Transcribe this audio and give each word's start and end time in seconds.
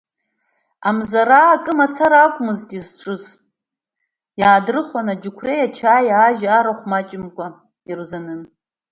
Амзараа 0.87 1.49
акы 1.55 1.71
мацара 1.79 2.19
акәмызт 2.25 2.69
изҿыз, 2.77 3.23
иаадрыхуан 4.39 5.07
аџьықәреи, 5.13 5.65
ачаи, 5.65 6.07
ажь, 6.25 6.43
арахә 6.57 6.85
маҷымкәа 6.91 7.47
ирзанын. 7.89 8.41